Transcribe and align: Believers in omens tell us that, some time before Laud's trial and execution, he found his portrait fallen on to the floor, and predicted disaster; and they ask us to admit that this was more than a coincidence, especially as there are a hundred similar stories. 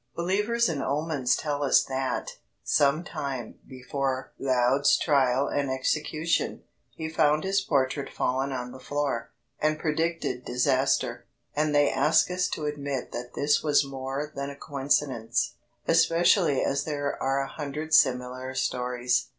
Believers 0.15 0.67
in 0.67 0.81
omens 0.81 1.35
tell 1.35 1.61
us 1.61 1.83
that, 1.83 2.37
some 2.63 3.03
time 3.03 3.59
before 3.67 4.31
Laud's 4.39 4.97
trial 4.97 5.47
and 5.47 5.69
execution, 5.69 6.63
he 6.89 7.07
found 7.07 7.43
his 7.43 7.61
portrait 7.61 8.09
fallen 8.11 8.51
on 8.51 8.71
to 8.71 8.79
the 8.79 8.83
floor, 8.83 9.29
and 9.59 9.77
predicted 9.77 10.43
disaster; 10.43 11.27
and 11.55 11.75
they 11.75 11.91
ask 11.91 12.31
us 12.31 12.47
to 12.47 12.65
admit 12.65 13.11
that 13.11 13.35
this 13.35 13.61
was 13.61 13.85
more 13.85 14.31
than 14.35 14.49
a 14.49 14.55
coincidence, 14.55 15.53
especially 15.87 16.63
as 16.65 16.83
there 16.83 17.21
are 17.21 17.39
a 17.41 17.47
hundred 17.47 17.93
similar 17.93 18.55
stories. 18.55 19.27